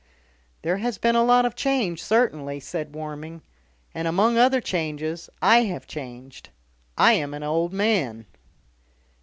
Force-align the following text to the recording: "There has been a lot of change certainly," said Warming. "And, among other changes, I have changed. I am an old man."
"There 0.63 0.77
has 0.77 0.97
been 0.97 1.15
a 1.15 1.23
lot 1.23 1.45
of 1.45 1.53
change 1.55 2.01
certainly," 2.01 2.59
said 2.59 2.95
Warming. 2.95 3.43
"And, 3.93 4.07
among 4.07 4.35
other 4.35 4.59
changes, 4.59 5.29
I 5.43 5.61
have 5.65 5.85
changed. 5.85 6.49
I 6.97 7.13
am 7.13 7.35
an 7.35 7.43
old 7.43 7.71
man." 7.71 8.25